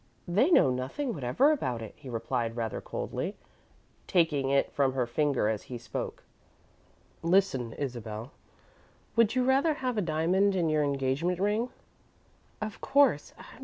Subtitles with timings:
[0.27, 3.35] "They know nothing whatever about it," he replied, rather coldly,
[4.07, 6.23] taking it from her finger as he spoke.
[7.21, 8.31] "Listen, Isabel.
[9.15, 11.69] Would you rather have a diamond in your engagement ring?"
[12.63, 13.35] "Of course.